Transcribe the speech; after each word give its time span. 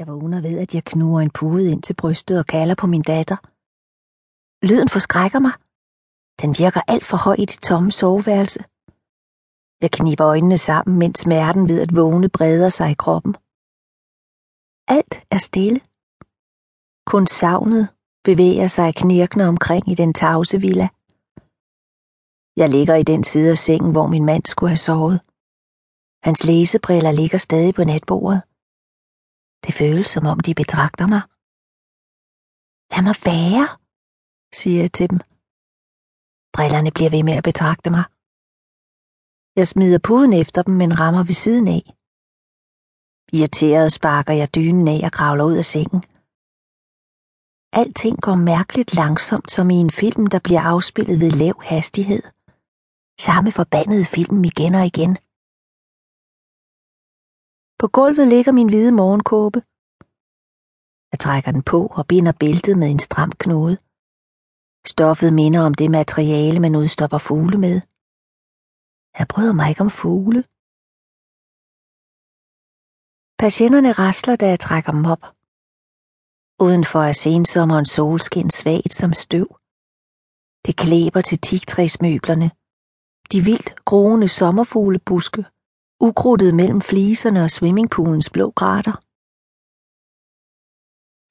Jeg 0.00 0.08
vågner 0.08 0.40
ved, 0.40 0.58
at 0.58 0.74
jeg 0.74 0.84
knuger 0.84 1.20
en 1.20 1.30
pude 1.30 1.70
ind 1.72 1.82
til 1.82 1.94
brystet 1.94 2.38
og 2.38 2.46
kalder 2.46 2.74
på 2.74 2.86
min 2.86 3.02
datter. 3.02 3.36
Lyden 4.66 4.88
forskrækker 4.88 5.40
mig. 5.46 5.54
Den 6.42 6.50
virker 6.62 6.82
alt 6.92 7.04
for 7.10 7.16
høj 7.16 7.36
i 7.38 7.46
det 7.52 7.60
tomme 7.68 7.92
soveværelse. 7.92 8.60
Jeg 9.82 9.90
kniber 9.98 10.26
øjnene 10.26 10.58
sammen, 10.58 10.98
mens 10.98 11.18
smerten 11.18 11.68
ved 11.68 11.78
at 11.84 11.96
vågne 11.96 12.28
breder 12.28 12.68
sig 12.68 12.90
i 12.90 13.00
kroppen. 13.04 13.34
Alt 14.96 15.14
er 15.34 15.40
stille. 15.48 15.80
Kun 17.10 17.26
savnet 17.26 17.84
bevæger 18.24 18.68
sig 18.76 18.94
knirkende 18.94 19.46
omkring 19.52 19.84
i 19.92 19.94
den 19.94 20.14
tavse 20.14 20.60
villa. 20.60 20.88
Jeg 22.60 22.68
ligger 22.76 22.94
i 22.94 23.02
den 23.12 23.24
side 23.24 23.50
af 23.50 23.58
sengen, 23.58 23.92
hvor 23.92 24.06
min 24.06 24.24
mand 24.24 24.44
skulle 24.46 24.70
have 24.70 24.86
sovet. 24.88 25.20
Hans 26.26 26.44
læsebriller 26.44 27.12
ligger 27.12 27.38
stadig 27.38 27.74
på 27.74 27.84
natbordet. 27.84 28.42
Det 29.64 29.74
føles 29.74 30.06
som 30.06 30.26
om 30.26 30.40
de 30.40 30.54
betragter 30.54 31.06
mig. 31.14 31.22
Lad 32.92 33.02
mig 33.08 33.16
være, 33.30 33.66
siger 34.60 34.80
jeg 34.80 34.92
til 34.92 35.10
dem. 35.10 35.20
Brillerne 36.56 36.90
bliver 36.96 37.10
ved 37.10 37.22
med 37.28 37.36
at 37.40 37.44
betragte 37.50 37.90
mig. 37.96 38.04
Jeg 39.58 39.66
smider 39.68 39.98
puden 40.08 40.32
efter 40.42 40.60
dem, 40.62 40.74
men 40.82 41.00
rammer 41.00 41.22
ved 41.24 41.36
siden 41.44 41.68
af. 41.76 41.84
Irriteret 43.38 43.92
sparker 43.92 44.34
jeg 44.40 44.54
dynen 44.54 44.88
af 44.88 45.00
og 45.06 45.12
kravler 45.12 45.44
ud 45.44 45.56
af 45.62 45.64
sengen. 45.74 46.02
Alting 47.72 48.16
går 48.26 48.34
mærkeligt 48.34 48.94
langsomt, 48.94 49.50
som 49.50 49.70
i 49.70 49.74
en 49.74 49.90
film, 49.90 50.26
der 50.26 50.40
bliver 50.46 50.62
afspillet 50.72 51.20
ved 51.20 51.30
lav 51.30 51.62
hastighed. 51.62 52.22
Samme 53.26 53.52
forbandede 53.52 54.04
film 54.04 54.44
igen 54.44 54.74
og 54.74 54.86
igen. 54.86 55.12
På 57.80 57.88
gulvet 57.88 58.28
ligger 58.28 58.52
min 58.52 58.68
hvide 58.68 58.92
morgenkåbe. 58.92 59.58
Jeg 61.12 61.18
trækker 61.24 61.50
den 61.52 61.62
på 61.62 61.78
og 61.98 62.02
binder 62.10 62.34
bæltet 62.42 62.78
med 62.78 62.88
en 62.90 63.02
stram 63.08 63.32
knude. 63.42 63.76
Stoffet 64.94 65.32
minder 65.40 65.60
om 65.68 65.74
det 65.74 65.90
materiale, 65.90 66.60
man 66.60 66.76
udstopper 66.82 67.18
fugle 67.18 67.58
med. 67.66 67.76
Jeg 69.18 69.26
bryder 69.32 69.54
mig 69.58 69.68
ikke 69.70 69.84
om 69.86 69.92
fugle. 70.00 70.40
Patienterne 73.42 73.92
rasler, 74.02 74.36
da 74.36 74.46
jeg 74.52 74.60
trækker 74.60 74.92
dem 74.96 75.04
op. 75.14 75.22
Udenfor 76.66 77.02
er 77.10 77.16
sensommerens 77.26 77.90
solskin 77.96 78.50
svagt 78.50 78.94
som 79.00 79.12
støv. 79.24 79.48
Det 80.66 80.74
klæber 80.82 81.20
til 81.28 81.38
tigtræsmøblerne. 81.46 82.48
De 83.32 83.38
vildt 83.48 83.70
groende 83.88 84.28
sommerfuglebuske, 84.28 85.42
ukrudtet 86.00 86.54
mellem 86.54 86.80
fliserne 86.80 87.40
og 87.44 87.50
swimmingpoolens 87.50 88.30
blå 88.30 88.46
grater. 88.60 88.96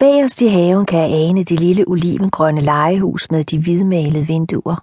Bagerst 0.01 0.41
i 0.41 0.47
haven 0.57 0.85
kan 0.85 0.99
jeg 1.03 1.11
ane 1.23 1.43
det 1.49 1.59
lille 1.65 1.83
olivengrønne 1.93 2.61
legehus 2.61 3.23
med 3.31 3.43
de 3.49 3.57
hvidmalede 3.63 4.25
vinduer. 4.33 4.77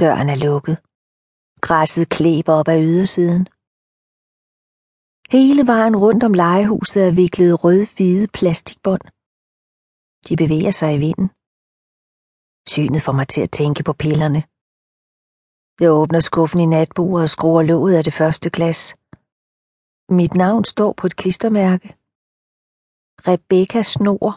Døren 0.00 0.28
er 0.34 0.38
lukket. 0.46 0.76
Græsset 1.66 2.08
klæber 2.16 2.52
op 2.60 2.68
ad 2.68 2.80
ydersiden. 2.90 3.44
Hele 5.36 5.62
vejen 5.72 5.96
rundt 6.04 6.22
om 6.28 6.34
legehuset 6.34 7.02
er 7.06 7.18
viklet 7.22 7.64
rød-hvide 7.64 8.26
plastikbånd. 8.36 9.04
De 10.26 10.32
bevæger 10.42 10.70
sig 10.70 10.90
i 10.94 11.02
vinden. 11.06 11.28
Synet 12.72 13.02
får 13.02 13.12
mig 13.12 13.28
til 13.28 13.42
at 13.46 13.50
tænke 13.50 13.82
på 13.88 13.92
pillerne. 13.92 14.42
Jeg 15.80 15.90
åbner 15.90 16.20
skuffen 16.20 16.60
i 16.60 16.66
natbordet 16.66 17.22
og 17.22 17.30
skruer 17.30 17.62
låget 17.62 17.96
af 17.96 18.04
det 18.04 18.12
første 18.12 18.50
glas. 18.50 18.96
Mit 20.18 20.34
navn 20.34 20.64
står 20.64 20.92
på 20.92 21.06
et 21.06 21.16
klistermærke. 21.16 21.88
Rebecca 23.28 23.82
Snor. 23.82 24.32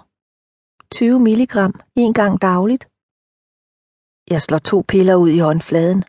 20 0.91 1.19
milligram 1.19 1.73
en 1.95 2.13
gang 2.13 2.41
dagligt. 2.41 2.83
Jeg 4.33 4.41
slår 4.41 4.57
to 4.57 4.83
piller 4.87 5.15
ud 5.15 5.29
i 5.29 5.39
håndfladen. 5.39 6.03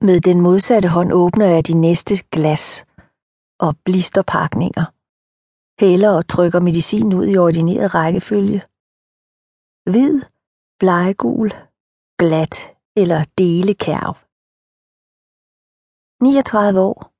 Med 0.00 0.20
den 0.20 0.40
modsatte 0.40 0.88
hånd 0.88 1.12
åbner 1.12 1.46
jeg 1.46 1.66
de 1.66 1.74
næste 1.86 2.14
glas 2.34 2.86
og 3.58 3.76
blisterpakninger. 3.84 4.84
Hælder 5.80 6.10
og 6.18 6.28
trykker 6.28 6.60
medicin 6.60 7.12
ud 7.12 7.26
i 7.26 7.36
ordineret 7.36 7.94
rækkefølge. 7.94 8.60
Hvid, 9.90 10.14
bleggul, 10.80 11.50
glat 12.18 12.54
eller 12.96 13.24
delekærv. 13.38 14.27
39 16.22 16.80
år, 16.80 17.12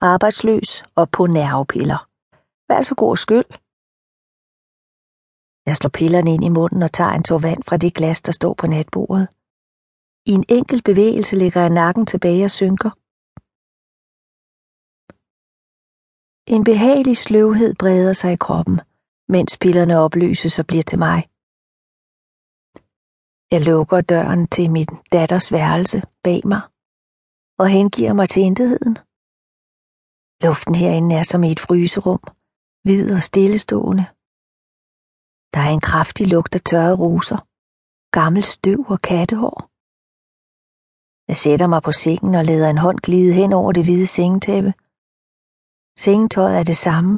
arbejdsløs 0.00 0.84
og 0.94 1.10
på 1.10 1.26
nervepiller. 1.26 2.00
Vær 2.68 2.82
så 2.82 2.94
god 2.94 3.16
skyld. 3.16 3.50
Jeg 5.66 5.76
slår 5.76 5.90
pillerne 5.98 6.30
ind 6.34 6.44
i 6.44 6.48
munden 6.58 6.82
og 6.82 6.92
tager 6.92 7.10
en 7.10 7.24
tår 7.28 7.38
vand 7.38 7.62
fra 7.68 7.76
det 7.76 7.94
glas, 7.94 8.22
der 8.22 8.32
står 8.32 8.54
på 8.54 8.66
natbordet. 8.66 9.28
I 10.30 10.32
en 10.38 10.44
enkelt 10.48 10.84
bevægelse 10.84 11.36
lægger 11.36 11.60
jeg 11.60 11.70
nakken 11.70 12.06
tilbage 12.06 12.44
og 12.44 12.50
synker. 12.50 12.90
En 16.54 16.64
behagelig 16.64 17.16
sløvhed 17.16 17.74
breder 17.74 18.12
sig 18.12 18.32
i 18.32 18.42
kroppen, 18.46 18.80
mens 19.28 19.58
pillerne 19.62 19.98
opløses 20.04 20.58
og 20.58 20.66
bliver 20.66 20.86
til 20.90 20.98
mig. 20.98 21.20
Jeg 23.52 23.60
lukker 23.70 24.00
døren 24.00 24.42
til 24.54 24.70
min 24.70 24.90
datters 25.12 25.52
værelse 25.52 26.02
bag 26.24 26.40
mig 26.44 26.62
og 27.58 27.66
hengiver 27.76 28.12
mig 28.12 28.28
til 28.28 28.42
intetheden. 28.42 28.94
Luften 30.44 30.74
herinde 30.74 31.12
er 31.20 31.22
som 31.22 31.44
i 31.44 31.50
et 31.52 31.60
fryserum, 31.66 32.22
hvid 32.84 33.06
og 33.16 33.22
stillestående. 33.30 34.04
Der 35.54 35.60
er 35.66 35.72
en 35.76 35.86
kraftig 35.90 36.26
lugt 36.34 36.54
af 36.58 36.62
tørre 36.70 36.96
roser, 37.02 37.38
gammel 38.18 38.44
støv 38.54 38.80
og 38.94 39.00
kattehår. 39.10 39.58
Jeg 41.30 41.38
sætter 41.44 41.66
mig 41.66 41.82
på 41.82 41.92
sengen 41.92 42.34
og 42.34 42.44
lader 42.44 42.68
en 42.70 42.84
hånd 42.84 42.98
glide 43.06 43.32
hen 43.40 43.52
over 43.60 43.72
det 43.72 43.84
hvide 43.84 44.06
sengetæppe. 44.16 44.72
Sengetøjet 46.04 46.58
er 46.60 46.66
det 46.70 46.78
samme. 46.86 47.12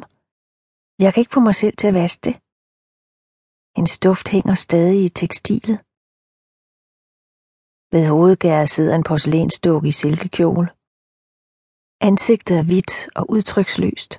Jeg 1.03 1.09
kan 1.13 1.21
ikke 1.21 1.35
få 1.37 1.39
mig 1.39 1.55
selv 1.55 1.75
til 1.77 1.87
at 1.87 1.97
vaske 2.01 2.21
det. 2.27 2.35
En 3.79 3.87
stuft 3.97 4.27
hænger 4.35 4.55
stadig 4.55 4.99
i 5.05 5.09
tekstilet. 5.09 5.77
Ved 7.91 8.07
hovedgæret 8.07 8.69
sidder 8.69 8.95
en 8.95 9.03
porcelænsdukke 9.09 9.87
i 9.87 9.91
silkekjole. 9.91 10.67
Ansigtet 12.09 12.57
er 12.57 12.65
hvidt 12.69 12.93
og 13.17 13.23
udtryksløst. 13.35 14.11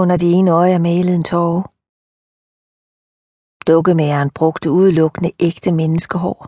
Under 0.00 0.16
det 0.22 0.30
ene 0.36 0.50
øje 0.50 0.74
er 0.78 0.84
malet 0.88 1.14
en 1.14 1.24
tårer. 1.32 1.62
Dukkemageren 3.68 4.30
brugte 4.38 4.68
udelukkende 4.78 5.32
ægte 5.48 5.72
menneskehår. 5.80 6.38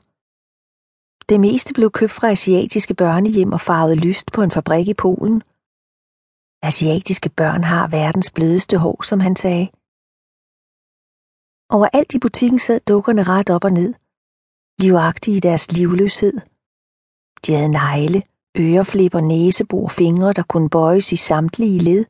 Det 1.29 1.41
meste 1.41 1.75
blev 1.75 1.91
købt 1.91 2.13
fra 2.19 2.31
asiatiske 2.31 2.95
børnehjem 2.95 3.53
og 3.53 3.61
farvet 3.61 3.99
lyst 4.07 4.27
på 4.35 4.41
en 4.43 4.51
fabrik 4.51 4.89
i 4.89 4.95
Polen. 4.95 5.43
Asiatiske 6.71 7.31
børn 7.41 7.63
har 7.73 7.85
verdens 7.89 8.31
blødeste 8.37 8.77
hår, 8.79 8.99
som 9.03 9.21
han 9.27 9.37
sagde. 9.37 9.67
Overalt 11.77 12.15
i 12.15 12.19
butikken 12.25 12.59
sad 12.67 12.81
dukkerne 12.81 13.23
ret 13.23 13.51
op 13.51 13.65
og 13.65 13.73
ned, 13.73 13.95
livagtige 14.83 15.37
i 15.37 15.41
deres 15.41 15.73
livløshed. 15.73 16.37
De 17.47 17.55
havde 17.55 17.77
negle, 17.83 18.23
øreflipper, 18.59 19.21
næsebor, 19.21 19.89
fingre, 19.89 20.33
der 20.33 20.43
kunne 20.43 20.71
bøjes 20.71 21.13
i 21.13 21.17
samtlige 21.17 21.79
led. 21.89 22.05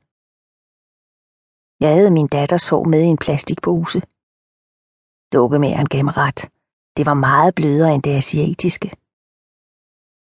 Jeg 1.81 1.91
havde 1.97 2.11
min 2.11 2.27
datters 2.27 2.69
hår 2.69 2.85
med 2.85 3.03
i 3.05 3.13
en 3.15 3.23
plastikpose. 3.25 4.01
Dukkemæren 5.33 5.89
gav 5.95 6.05
mig 6.05 6.17
ret. 6.17 6.41
Det 6.97 7.07
var 7.07 7.15
meget 7.15 7.55
blødere 7.55 7.95
end 7.95 8.03
det 8.03 8.15
asiatiske. 8.23 8.89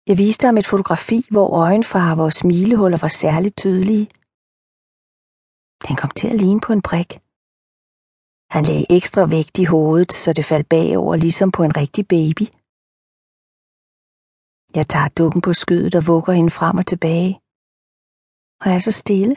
Jeg 0.09 0.19
viste 0.19 0.47
ham 0.47 0.57
et 0.57 0.67
fotografi, 0.67 1.27
hvor 1.31 1.49
øjenfarver 1.67 2.25
og 2.25 2.33
smilehuller 2.33 2.99
var 2.99 3.09
særligt 3.09 3.57
tydelige. 3.57 4.07
Den 5.89 5.97
kom 5.97 6.11
til 6.11 6.29
at 6.29 6.41
ligne 6.43 6.61
på 6.61 6.73
en 6.73 6.83
brik. 6.83 7.11
Han 8.55 8.65
lagde 8.65 8.87
ekstra 8.99 9.23
vægt 9.35 9.59
i 9.59 9.65
hovedet, 9.65 10.13
så 10.13 10.29
det 10.33 10.45
faldt 10.45 10.69
bagover 10.69 11.17
ligesom 11.17 11.51
på 11.57 11.63
en 11.63 11.77
rigtig 11.81 12.05
baby. 12.15 12.47
Jeg 14.79 14.87
tager 14.93 15.09
dukken 15.19 15.41
på 15.47 15.53
skødet 15.63 15.95
og 15.99 16.07
vugger 16.11 16.33
hende 16.39 16.53
frem 16.59 16.77
og 16.83 16.87
tilbage. 16.93 17.33
Og 18.63 18.67
er 18.75 18.81
så 18.87 18.93
stille. 19.03 19.35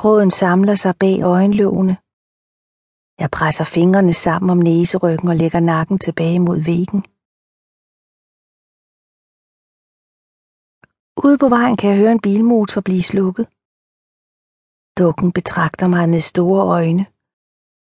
Gråden 0.00 0.30
samler 0.30 0.74
sig 0.74 0.94
bag 1.02 1.16
øjenlågene. 1.34 1.94
Jeg 3.22 3.30
presser 3.38 3.64
fingrene 3.76 4.14
sammen 4.24 4.48
om 4.50 4.58
næseryggen 4.58 5.28
og 5.28 5.36
lægger 5.42 5.60
nakken 5.60 5.98
tilbage 5.98 6.40
mod 6.46 6.58
væggen. 6.70 7.00
Ude 11.24 11.38
på 11.42 11.48
vejen 11.56 11.76
kan 11.76 11.90
jeg 11.90 11.98
høre 11.98 12.12
en 12.12 12.24
bilmotor 12.26 12.80
blive 12.80 13.02
slukket. 13.02 13.46
Dukken 15.00 15.28
betragter 15.38 15.86
mig 15.94 16.04
med 16.08 16.20
store 16.20 16.62
øjne. 16.78 17.04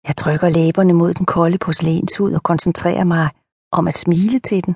Jeg 0.06 0.16
trykker 0.16 0.48
læberne 0.48 0.92
mod 0.92 1.14
den 1.14 1.26
kolde 1.26 1.58
porcelænshud 1.58 2.32
og 2.32 2.42
koncentrerer 2.42 3.04
mig 3.04 3.30
om 3.70 3.88
at 3.88 3.96
smile 4.04 4.38
til 4.38 4.60
den. 4.66 4.74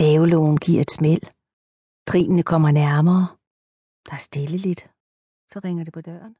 Havelågen 0.00 0.56
giver 0.56 0.80
et 0.80 0.90
smæld. 0.90 1.24
Trinene 2.08 2.42
kommer 2.42 2.70
nærmere. 2.70 3.26
Der 4.06 4.12
er 4.12 4.24
stille 4.28 4.58
lidt. 4.66 4.82
Så 5.48 5.60
ringer 5.64 5.84
det 5.84 5.92
på 5.92 6.00
døren. 6.00 6.34